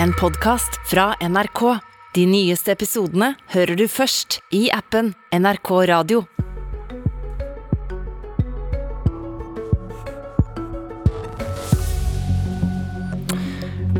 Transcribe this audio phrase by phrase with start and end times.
[0.00, 1.78] en podkast fra NRK.
[2.14, 6.24] De nyeste episodene hører du først i appen NRK Radio.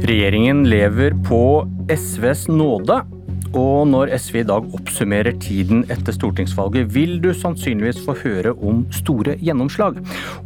[0.02, 1.42] Regjeringen lever på
[1.92, 3.02] SVs nåde.
[3.52, 8.86] Og når SV i dag oppsummerer tiden etter stortingsvalget, vil du sannsynligvis få høre om
[8.96, 9.98] store gjennomslag.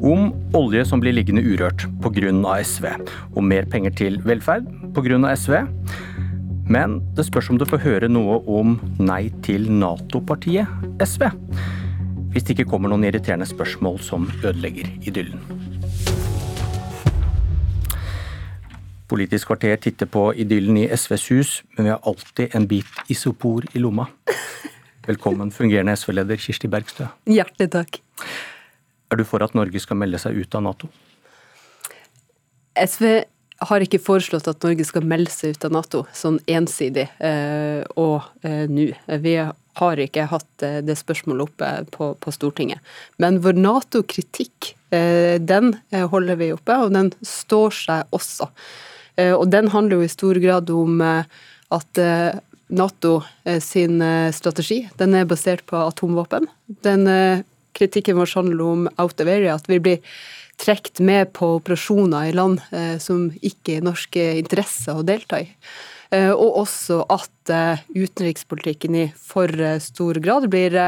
[0.03, 2.33] Om olje som blir liggende urørt pga.
[2.67, 2.89] SV.
[3.37, 4.67] Om mer penger til velferd
[4.97, 5.35] pga.
[5.39, 5.55] SV.
[6.67, 10.67] Men det spørs om du får høre noe om nei til Nato-partiet
[10.99, 11.29] SV.
[12.35, 15.76] Hvis det ikke kommer noen irriterende spørsmål som ødelegger idyllen.
[19.07, 23.63] Politisk kvarter titter på idyllen i SVs hus, men vi har alltid en bit isopor
[23.73, 24.09] i lomma.
[25.07, 27.07] Velkommen, fungerende SV-leder Kirsti Bergstø.
[27.31, 28.01] Hjertelig takk.
[29.15, 30.91] Er du for at Norge skal melde seg ut av Nato?
[32.75, 33.07] SV
[33.71, 38.27] har ikke foreslått at Norge skal melde seg ut av Nato sånn ensidig eh, og
[38.43, 38.89] eh, nå.
[39.23, 42.83] Vi har ikke hatt eh, det spørsmålet oppe på, på Stortinget.
[43.23, 48.47] Men vår Nato-kritikk, den holder vi oppe, og den står seg også.
[49.17, 52.01] Eh, og den handler jo i stor grad om at
[52.67, 53.13] Nato
[53.63, 54.03] sin
[54.35, 56.47] strategi den er basert på atomvåpen.
[56.87, 57.07] Den
[57.77, 59.99] kritikken vår handler om out of area, at vi blir
[60.57, 65.51] trukket med på operasjoner i land eh, som ikke er norske interesser å delta i.
[66.15, 70.79] Eh, og også at eh, utenrikspolitikken i for stor grad blir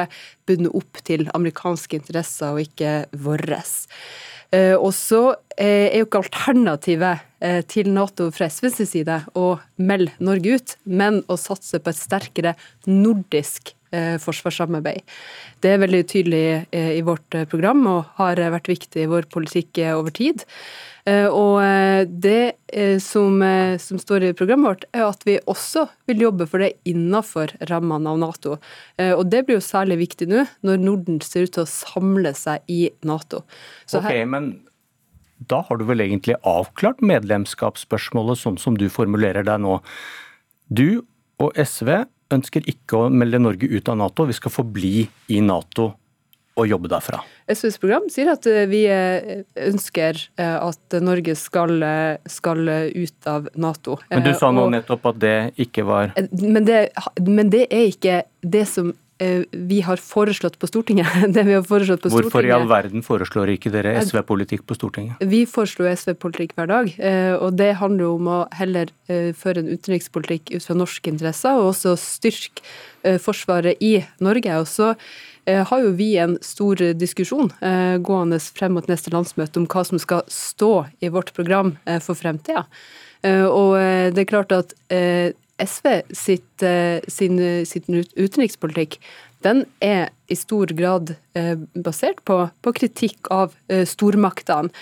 [0.48, 3.84] bundet opp til amerikanske interesser og ikke våres.
[4.56, 7.26] Og så er jo ikke alternativet
[7.68, 12.54] til Nato fra SVs side å melde Norge ut, men å satse på et sterkere
[12.88, 13.77] nordisk Eh,
[14.22, 15.16] forsvarssamarbeid.
[15.62, 19.28] Det er veldig tydelig eh, i vårt eh, program og har vært viktig i vår
[19.32, 20.46] politikk over tid.
[21.08, 21.62] Og
[22.20, 23.38] det som,
[23.80, 28.12] som, står i programmet vårt, er at vi også vil jobbe for det innenfor rammene
[28.12, 28.58] av Nato.
[29.16, 32.60] Og det blir jo særlig viktig nå, når Norden ser ut til å samle seg
[32.68, 33.40] i Nato.
[33.88, 34.50] Så ok, men
[35.48, 39.78] da har du vel egentlig avklart medlemskapsspørsmålet sånn som du formulerer deg nå.
[40.68, 41.06] Du
[41.40, 42.02] og SV
[42.34, 44.92] ønsker ikke å melde Norge ut av Nato, vi skal forbli
[45.32, 45.92] i Nato
[46.58, 47.20] og jobbe derfra.
[47.48, 51.78] SVs program sier at eh, vi eh, ønsker eh, at Norge skal,
[52.28, 53.98] skal ut av Nato.
[54.10, 55.36] Men du sa nå nettopp at det
[55.68, 56.88] ikke var men det,
[57.22, 58.90] men det er ikke det som
[59.50, 61.06] vi har foreslått på Stortinget.
[61.34, 62.50] det vi har foreslått på Hvorfor Stortinget.
[62.50, 65.22] i all verden foreslår ikke dere SV-politikk på Stortinget?
[65.32, 69.64] Vi foreslår SV-politikk hver dag, eh, og det handler jo om å heller eh, føre
[69.64, 72.64] en utenrikspolitikk ut fra norske interesser, og også styrke
[73.22, 74.56] Forsvaret i Norge.
[74.58, 74.88] Og så
[75.46, 77.46] har jo vi en stor diskusjon
[78.04, 82.66] gående frem mot neste landsmøte om hva som skal stå i vårt program for fremtida.
[83.22, 84.74] Og det er klart at
[85.58, 88.98] SV sitt, eh, sin, sin utenrikspolitikk
[89.46, 94.72] den er i stor grad eh, basert på, på, kritikk av eh, stormaktene.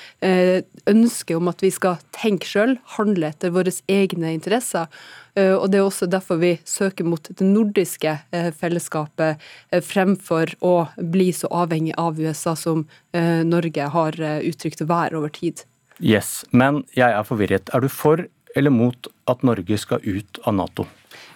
[0.88, 4.88] Ønsket om at vi skal tenke sjøl, handle etter våre egne interesser.
[5.36, 8.14] Og Det er også derfor vi søker mot det nordiske
[8.56, 9.42] fellesskapet
[9.84, 15.66] fremfor å bli så avhengig av USA som Norge har uttrykt å være over tid.
[16.00, 17.68] Yes, men jeg er forvirret.
[17.76, 18.24] Er du for
[18.56, 20.86] eller mot at Norge skal ut av Nato?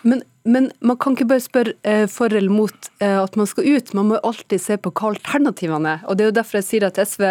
[0.03, 3.67] Men, men man kan ikke bare spørre eh, for eller mot eh, at man skal
[3.69, 6.07] ut, man må alltid se på hva alternativene er.
[6.09, 7.27] Og Det er jo derfor jeg sier at SV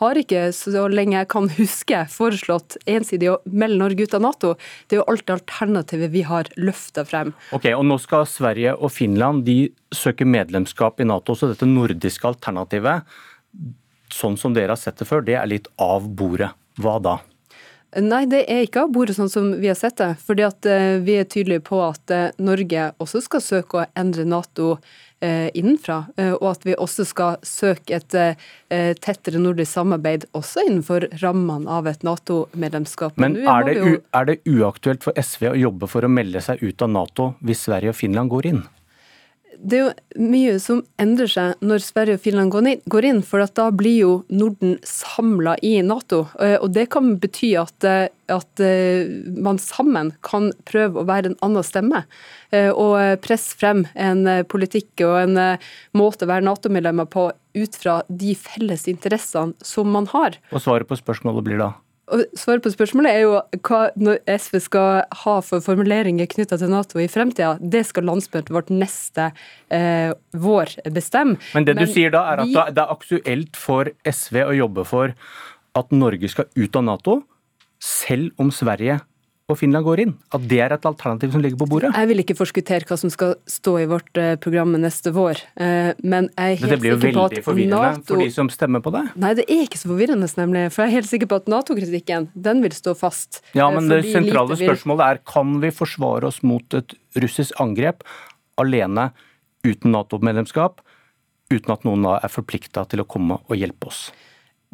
[0.00, 4.54] har ikke, så lenge jeg kan huske, foreslått ensidig å melde Norge ut av Nato.
[4.88, 7.34] Det er jo alt alternativet vi har løfta frem.
[7.56, 9.58] Ok, og Nå skal Sverige og Finland de
[9.94, 13.04] søke medlemskap i Nato, så dette nordiske alternativet,
[14.14, 16.54] sånn som dere har sett det før, det er litt av bordet.
[16.80, 17.18] Hva da?
[18.02, 20.14] Nei, det er ikke av bordet sånn som vi har sett det.
[20.26, 24.24] fordi at eh, vi er tydelige på at eh, Norge også skal søke å endre
[24.26, 24.78] Nato
[25.22, 26.00] eh, innenfra.
[26.40, 28.16] Og at vi også skal søke et
[29.04, 33.18] tettere nordisk samarbeid også innenfor rammene av et Nato-medlemskap.
[33.20, 33.76] Men er det,
[34.10, 37.66] er det uaktuelt for SV å jobbe for å melde seg ut av Nato hvis
[37.68, 38.64] Sverige og Finland går inn?
[39.64, 43.70] Det er jo mye som endrer seg når Sverige og Finland går inn, for da
[43.74, 46.26] blir jo Norden samla i Nato.
[46.40, 49.08] Eh, og det kan bety at, eh, at, eh,
[49.40, 52.04] man sammen kan prøve å være en annen stemme.
[52.54, 55.58] Og presse frem en politikk og en
[55.92, 60.38] måte å være Nato-medlemmer på ut fra de felles interessene som man har.
[60.52, 61.72] Og svaret på spørsmålet blir da?
[62.12, 67.00] Og Svaret på spørsmålet er jo hva SV skal ha for formuleringer knytta til Nato
[67.00, 67.54] i fremtida.
[67.60, 69.30] Det skal landsmøtet vårt neste
[69.72, 71.38] eh, vår bestemme.
[71.56, 72.58] Men det Men du sier da, er at vi...
[72.76, 75.16] det er aktuelt for SV å jobbe for
[75.74, 77.16] at Norge skal ut av Nato,
[77.80, 79.00] selv om Sverige
[79.44, 80.12] og Finland går inn?
[80.32, 81.90] At det er et alternativ som ligger på bordet?
[81.92, 85.90] Jeg vil ikke forskuttere hva som skal stå i vårt eh, program neste vår, eh,
[86.00, 88.30] men jeg er helt sikker på at Nato Det blir jo veldig forvirrende for de
[88.32, 89.04] som stemmer på det?
[89.20, 90.64] Nei, det er ikke så forvirrende, nemlig.
[90.72, 93.42] For jeg er helt sikker på at Nato-kritikken, den vil stå fast.
[93.58, 98.00] Ja, men det sentrale spørsmålet er kan vi forsvare oss mot et russisk angrep
[98.60, 99.10] alene
[99.64, 100.80] uten Nato-medlemskap,
[101.52, 104.06] uten at noen er forplikta til å komme og hjelpe oss?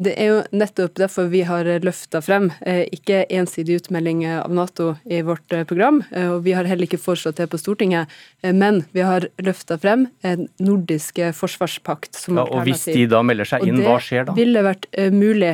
[0.01, 4.95] Det er jo nettopp derfor vi har løfta frem eh, ikke ensidig utmelding av Nato
[5.05, 8.09] i vårt eh, program, eh, og vi har heller ikke foreslått det på Stortinget,
[8.41, 13.47] men vi har løfta frem en nordisk forsvarspakt som ja, Og hvis de da melder
[13.47, 14.33] seg inn, hva skjer da?
[14.33, 15.51] Det ville vært mulig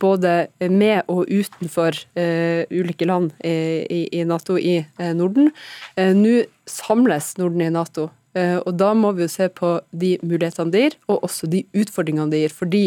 [0.00, 0.34] både
[0.72, 4.78] med og utenfor ulike land i Nato i
[5.16, 5.52] Norden.
[5.96, 6.40] Nå
[6.70, 8.08] samles Norden i Nato.
[8.38, 12.30] Og da må vi jo se på de mulighetene det gir, og også de utfordringene
[12.30, 12.52] det gir.
[12.54, 12.82] Fordi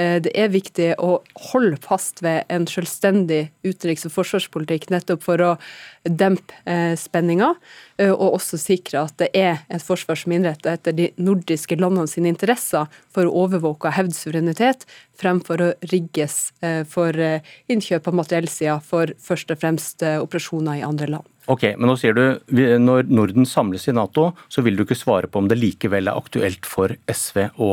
[0.00, 1.18] Eh, det er viktig å
[1.50, 5.50] holde fast ved en selvstendig utenriks- og forsvarspolitikk, nettopp for å
[6.08, 7.50] dempe eh, spenninga,
[8.00, 12.08] eh, og også sikre at det er et forsvar som innretter etter de nordiske landene
[12.08, 14.88] sine interesser for å overvåke og hevde suverenitet,
[15.20, 16.38] fremfor å rigges
[16.90, 17.14] for
[17.70, 21.31] innkjøp av materiellsida for først og fremst operasjoner i andre land.
[21.50, 22.22] Ok, men nå sier du
[22.78, 26.18] Når Norden samles i Nato, så vil du ikke svare på om det likevel er
[26.18, 27.72] aktuelt for SV å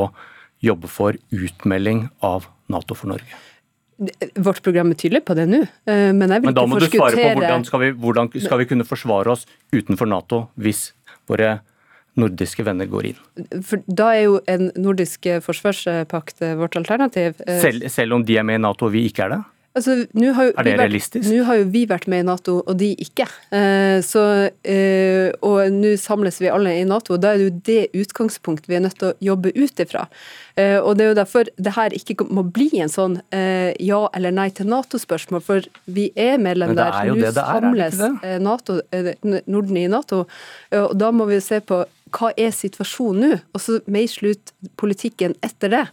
[0.65, 3.37] jobbe for utmelding av Nato for Norge?
[4.39, 5.59] Vårt program er tydelig på det nå,
[5.91, 8.61] eh, men jeg vil men da må du svare på hvordan skal, vi, hvordan skal
[8.61, 9.43] vi kunne forsvare oss
[9.75, 10.93] utenfor Nato hvis
[11.27, 11.57] våre
[12.19, 13.19] nordiske venner går inn?
[13.67, 17.43] For Da er jo en nordisk forsvarspakt vårt alternativ.
[17.45, 19.41] Eh, selv, selv om de er med i Nato og vi ikke er det?
[19.79, 19.95] Altså,
[20.59, 21.29] er det realistisk?
[21.29, 23.27] Nå har jo vi vært med i Nato, og de ikke.
[23.55, 24.23] Eh, så,
[24.67, 28.67] eh, og nå samles vi alle i Nato, og da er det jo det utgangspunktet
[28.69, 30.07] vi er nødt til å jobbe ut ifra.
[30.59, 34.33] Eh, og det er jo derfor det her ikke må bli en sånn ja eller
[34.35, 36.97] nei til Nato-spørsmål, for vi er medlem der.
[37.07, 38.01] Nå samles
[38.43, 38.79] NATO,
[39.47, 40.25] Norden i Nato,
[40.75, 41.83] og da må vi se på
[42.15, 45.85] hva er situasjonen nå, og så meisle ut politikken etter det.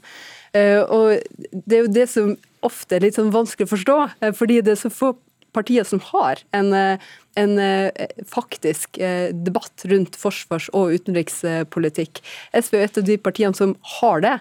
[0.89, 1.19] Og
[1.53, 2.37] det er jo det som
[2.67, 5.15] ofte litt sånn vanskelig å forstå, eh, fordi det er så få
[5.57, 6.99] partier som har en, eh,
[7.41, 8.99] en eh, faktisk
[9.33, 12.21] debatt rundt forsvars- og utenrikspolitikk.
[12.53, 14.35] SV er et av de partiene som har det,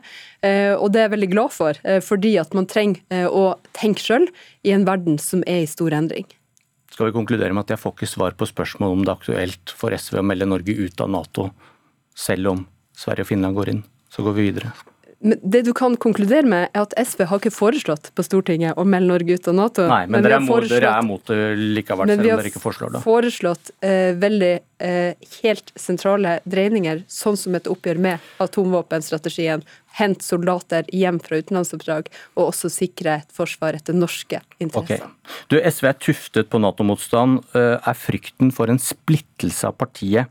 [0.75, 1.73] og det er jeg veldig glad for.
[2.03, 4.27] Fordi at man trenger å tenke sjøl
[4.63, 6.25] i en verden som er i stor endring.
[6.91, 9.75] Skal vi konkludere med at jeg får ikke svar på spørsmål om det er aktuelt
[9.75, 11.49] for SV å melde Norge ut av Nato,
[12.15, 13.83] selv om Sverige og Finland går inn?
[14.07, 14.71] Så går vi videre.
[15.19, 19.13] Det du kan konkludere med, er at SV har ikke foreslått på Stortinget å melde
[19.13, 19.85] Norge ut av Nato.
[19.87, 21.37] Nei, men, men dere, må, dere, er mot det
[21.77, 22.99] likevel, selv om dere ikke foreslår det.
[22.99, 24.51] Men vi har foreslått eh, veldig
[24.89, 29.65] eh, helt sentrale dreininger, sånn som et oppgjør med atomvåpenstrategien,
[29.95, 35.07] hente soldater hjem fra utenlandsoppdrag, og også sikre et forsvar etter norske interesser.
[35.07, 35.35] Okay.
[35.49, 37.45] Du, SV er tuftet på Nato-motstand.
[37.55, 40.27] Eh, er frykten for en splittelse av partiet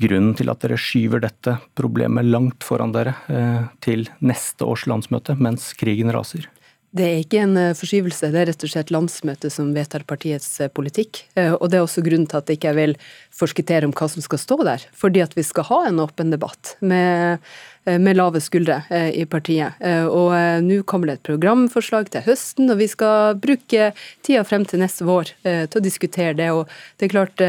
[0.00, 5.36] grunnen til at dere skyver dette problemet langt foran dere eh, til neste års landsmøte,
[5.38, 6.48] mens krigen raser?
[6.92, 10.48] Det er ikke en eh, forskyvelse, det er rett og slett landsmøtet som vedtar partiets
[10.60, 11.24] eh, politikk.
[11.56, 12.96] Og det er også grunnen til at jeg ikke vil
[13.32, 14.84] forskuttere om hva som skal stå der.
[14.92, 17.40] Fordi at vi skal ha en åpen debatt med
[17.84, 19.74] Eh, med lave skuldre eh, i partiet.
[19.82, 20.30] Eh, og
[20.62, 23.88] nå kommer det et programforslag til høsten, og vi skal bruke
[24.22, 26.50] tida frem til neste vår til å diskutere det.
[26.54, 27.42] Og det er klart,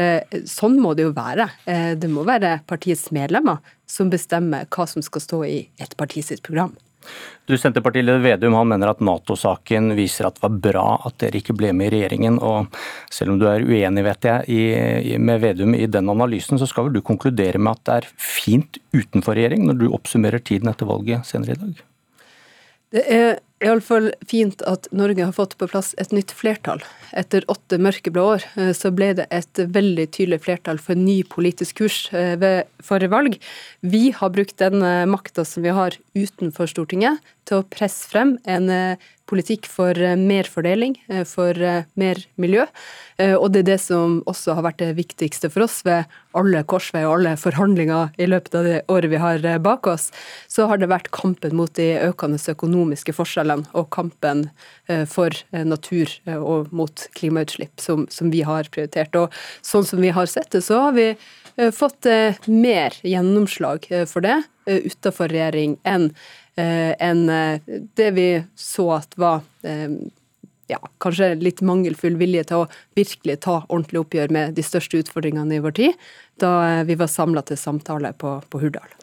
[0.50, 1.46] sånn må det jo være.
[2.00, 6.42] Det må være partiets medlemmer som bestemmer hva som skal stå i et parti sitt
[6.46, 6.74] program.
[7.44, 11.56] Du, Senterpartileder Vedum han mener at Nato-saken viser at det var bra at dere ikke
[11.56, 12.38] ble med i regjeringen.
[12.40, 12.72] og
[13.12, 16.88] Selv om du er uenig vet jeg, i, med Vedum i den analysen, så skal
[16.88, 20.88] vel du konkludere med at det er fint utenfor regjering, når du oppsummerer tiden etter
[20.88, 21.82] valget senere i dag?
[22.94, 26.82] Det er iallfall fint at Norge har fått på plass et nytt flertall.
[27.16, 31.22] Etter åtte mørkeblå år eh, så ble det et veldig tydelig flertall for en ny
[31.28, 33.38] politisk kurs eh, ved forrige valg.
[33.80, 38.70] Vi har brukt den makta som vi har utenfor Stortinget til å presse frem en
[38.72, 41.56] eh, politikk for eh, mer fordeling, eh, for
[42.00, 42.66] mer miljø.
[43.14, 47.06] Og det er det som også har vært det viktigste for oss ved alle korsveier
[47.06, 50.08] og alle forhandlinger i løpet av det året vi har bak oss.
[50.50, 54.48] Så har det vært kampen mot de økende økonomiske forskjellene og kampen
[55.06, 59.14] for natur og mot klimautslipp som, som vi har prioritert.
[59.14, 59.30] Og
[59.62, 61.12] sånn som vi har sett det, så har vi
[61.76, 62.08] fått
[62.50, 66.08] mer gjennomslag for det utenfor regjering enn
[66.56, 67.60] Eh, enn eh,
[67.94, 69.90] det vi så at var eh,
[70.70, 75.58] ja, kanskje litt mangelfull vilje til å virkelig ta ordentlig oppgjør med de største utfordringene
[75.58, 76.04] i vår tid,
[76.38, 78.94] da vi var samla til samtale på, på Hurdal.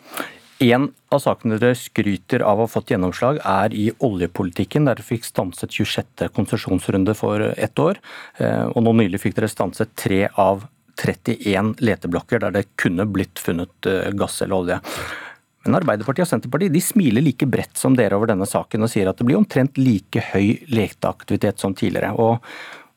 [0.62, 5.08] En av sakene dere skryter av å ha fått gjennomslag, er i oljepolitikken, der dere
[5.08, 6.30] fikk stanset 26.
[6.38, 8.00] konsesjonsrunde for ett år.
[8.38, 10.68] Eh, og nå nylig fikk dere stanset tre av
[11.02, 14.80] 31 leteblokker der det kunne blitt funnet eh, gass eller olje.
[15.66, 19.12] Men Arbeiderpartiet og Senterpartiet de smiler like bredt som dere over denne saken og sier
[19.12, 22.16] at det blir omtrent like høy leteaktivitet som tidligere.
[22.18, 22.42] Og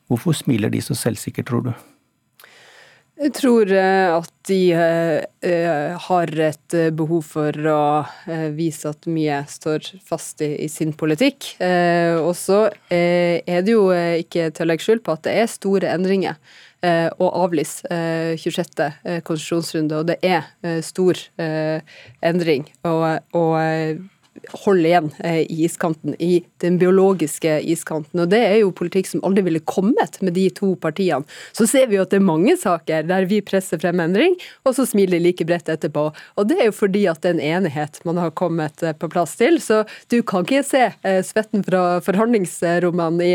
[0.09, 1.75] hvorfor smiler de så selvsikkert, tror du?
[3.14, 7.85] Jeg tror eh, at de eh, eh, har et behov for å
[8.56, 11.54] vise at mye står fast i, sin politikk.
[12.18, 15.92] Og så er det jo ikke til å legge skjul på at det er store
[15.94, 16.40] endringer
[16.85, 17.88] å avlyse
[18.37, 18.83] 26.
[19.25, 22.66] konsesjonsrunde, og det er stor endring.
[22.85, 23.06] Og
[24.64, 28.21] holde igjen eh, i iskanten, i den biologiske iskanten.
[28.21, 31.25] Og Det er jo politikk som aldri ville kommet med de to partiene.
[31.57, 34.37] Så ser vi jo at det er mange saker der vi presser frem endring,
[34.67, 36.09] og så smiler de like bredt etterpå.
[36.37, 39.11] Og Det er jo fordi at det er en enighet man har kommet eh, på
[39.12, 39.61] plass til.
[39.62, 43.35] Så du kan ikke se eh, svetten fra forhandlingsrommene i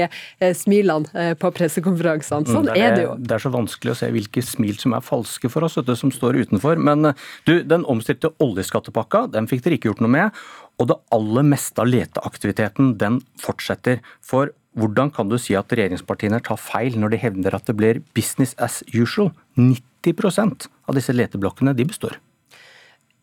[0.56, 2.48] smilene på pressekonferansene.
[2.48, 3.16] Sånn mm, det er, er, det jo.
[3.20, 6.12] Det er så vanskelig å se hvilke smil som er falske for oss, det som
[6.14, 6.80] står utenfor.
[6.82, 7.14] Men
[7.48, 10.42] du, den omstridte oljeskattepakka, den fikk dere ikke gjort noe med.
[10.80, 14.00] Og det aller meste av leteaktiviteten den fortsetter.
[14.24, 18.02] For hvordan kan du si at regjeringspartiene tar feil når de hevder at det blir
[18.16, 19.34] business as usual?
[19.60, 22.16] 90% av disse leteblokkene de består.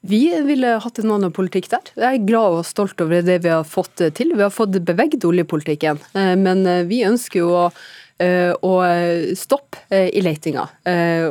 [0.00, 1.92] Vi ville hatt en annen politikk der.
[1.96, 4.34] Jeg er glad og stolt over det vi har fått til.
[4.36, 7.64] Vi har fått bevegd oljepolitikken, eh, men eh, vi ønsker jo å
[8.22, 8.76] eh, å
[9.36, 10.62] stoppe i letinga.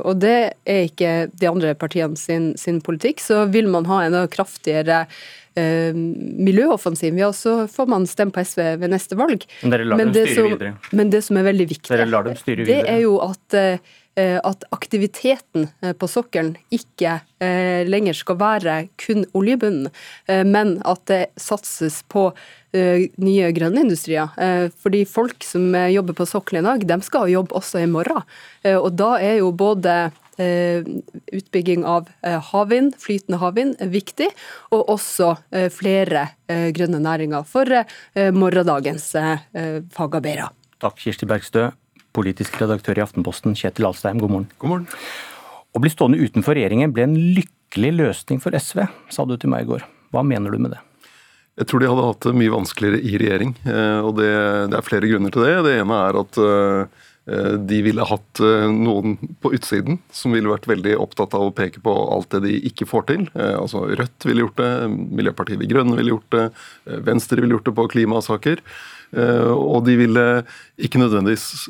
[0.05, 0.35] Og det
[0.69, 3.23] er ikke de andre partiene sin, sin politikk.
[3.25, 5.07] Så vil man ha enda kraftigere
[5.55, 9.47] miljøoffensiv, ja, så får man stemme på SV ved neste valg.
[9.63, 10.73] Men dere lar men dem styre som, videre?
[10.91, 11.99] Men det som er veldig viktig,
[12.67, 13.57] det er jo at
[14.15, 19.89] at aktiviteten eh, på sokkelen ikke eh, lenger skal være kun oljebunnen,
[20.47, 22.29] men at det satses på
[22.75, 24.33] nye grønne industrier.
[24.83, 28.25] Fordi folk som jobber på sokkelen i dag, de skal jobbe også i morgen.
[28.67, 29.95] Og da er jo både
[30.37, 30.83] Eh,
[31.31, 34.27] utbygging av eh, havvind, flytende havvind, viktig,
[34.75, 36.27] og også eh, flere
[36.75, 37.65] grønne næringer for
[38.35, 39.07] morgendagens
[39.95, 40.51] fagarbeidere.
[40.83, 41.63] Takk, Kirsti Bergstø,
[42.15, 44.49] politisk redaktør i Aftenposten, Kjetil Alstheim, god morgen.
[44.61, 44.89] God morgen.
[45.75, 49.65] Å bli stående utenfor regjeringen ble en lykkelig løsning for SV, sa du til meg
[49.65, 49.87] i går.
[50.15, 50.83] Hva mener du med det?
[51.59, 53.51] Jeg tror de hadde hatt det mye vanskeligere i regjering,
[54.03, 54.31] og det,
[54.71, 55.53] det er flere grunner til det.
[55.63, 56.39] Det ene er at
[57.25, 61.53] Eh, de ville hatt eh, noen på utsiden som ville vært veldig opptatt av å
[61.57, 63.23] peke på alt det de ikke får til.
[63.33, 66.45] Eh, altså Rødt ville gjort det, Miljøpartiet De Grønne ville gjort det,
[67.07, 68.61] Venstre ville gjort det på klimasaker.
[69.15, 70.23] Og de ville
[70.81, 71.69] ikke nødvendigvis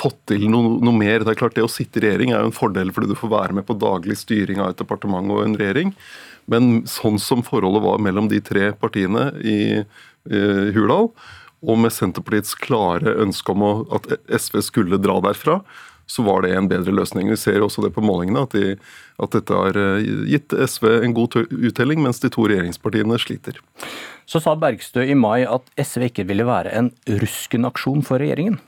[0.00, 1.22] fått til noe, noe, mer.
[1.22, 3.30] Det er klart det Å sitte i regjering er jo en fordel fordi du får
[3.30, 5.94] være med på daglig styring av et departement og en regjering.
[6.50, 9.60] Men sånn som forholdet var mellom de tre partiene i,
[10.26, 10.40] i
[10.74, 11.12] Hurdal,
[11.60, 15.60] og med Senterpartiets klare ønske om at SV skulle dra derfra,
[16.10, 17.28] så var det en bedre løsning.
[17.30, 18.74] Vi ser også det på målingene, at, de,
[19.22, 23.60] at dette har eh, gitt SV en god uttelling, mens de to regjeringspartiene sliter.
[24.30, 28.60] Så sa Bergstø i mai at SV ikke ville være en rusken-aksjon for regjeringen.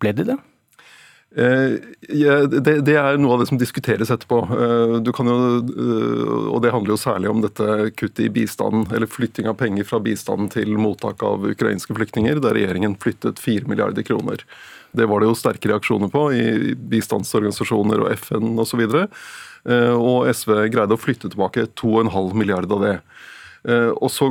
[0.00, 0.38] Ble de det?
[1.36, 1.74] Eh,
[2.08, 4.38] ja, det, det, er noe av det som diskuteres etterpå.
[4.48, 8.86] Eh, du kan jo, eh, og Det handler jo særlig om dette kuttet i bistanden,
[8.96, 13.68] eller flytting av penger fra bistanden til mottak av ukrainske flyktninger, der regjeringen flyttet 4
[13.68, 14.40] milliarder kroner.
[14.96, 18.86] Det var det jo sterke reaksjoner på i bistandsorganisasjoner og FN osv.
[18.88, 19.10] Og,
[19.68, 22.94] så og SV greide å flytte tilbake 2,5 milliarder av det.
[23.68, 24.30] Og så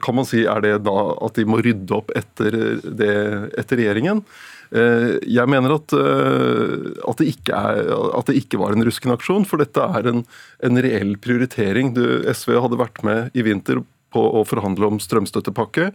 [0.00, 0.94] kan man si er det da
[1.26, 3.16] at de må rydde opp etter, det,
[3.60, 4.22] etter regjeringen.
[4.68, 9.46] Eh, jeg mener at, eh, at, det er, at, det ikke var en rusken aksjon,
[9.48, 10.24] for dette er en,
[10.64, 11.94] en reell prioritering.
[11.96, 13.80] Du, SV hadde vært med i vinter
[14.12, 15.90] på å forhandle om strømstøttepakke,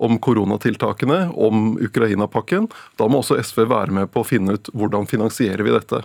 [0.00, 2.68] om koronatiltakene, om Ukraina-pakken.
[3.00, 6.04] Da må også SV være med på å finne ut hvordan finansierer vi dette.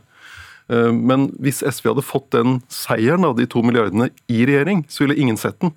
[0.72, 5.06] Eh, men hvis SV hadde fått den seieren av de to milliardene i regjering, så
[5.06, 5.76] ville ingen sett den.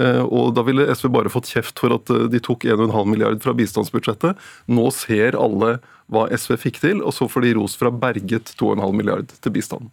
[0.00, 3.42] Eh, og Da ville SV bare fått kjeft for at eh, de tok 1,5 milliard
[3.44, 4.38] fra bistandsbudsjettet.
[4.72, 5.76] Nå ser alle
[6.12, 9.92] hva SV fikk til, og så får de ros fra berget 2,5 milliard til bistanden.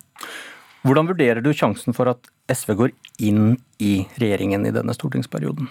[0.87, 2.95] Hvordan vurderer du sjansen for at SV går
[3.27, 5.67] inn i regjeringen i denne stortingsperioden?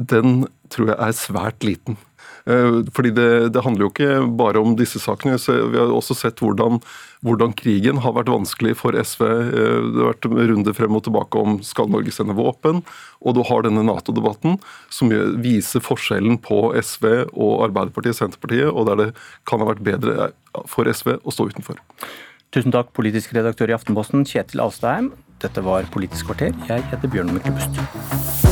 [0.00, 1.98] Den tror jeg er svært liten.
[2.44, 5.38] Eh, fordi det, det, handler jo ikke bare om disse sakene.
[5.38, 6.80] Vi har også sett hvordan,
[7.22, 9.24] hvordan, krigen har vært vanskelig for SV.
[9.28, 12.82] Eh, det har vært runde frem og tilbake om skal Norge sende våpen.
[13.22, 14.58] Og du har denne Nato-debatten
[14.92, 15.12] som
[15.42, 19.10] viser forskjellen på SV og Arbeiderpartiet og Senterpartiet, og der det
[19.48, 20.32] kan ha vært bedre
[20.68, 21.80] for SV å stå utenfor.
[22.52, 25.12] Tusen takk, politisk redaktør i Aftenposten Kjetil Alstheim.
[25.42, 26.54] Dette var Politisk kvarter.
[26.68, 28.51] Jeg heter Bjørn Myklebust.